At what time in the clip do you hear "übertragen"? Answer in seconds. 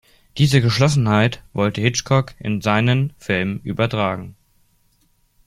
3.63-4.35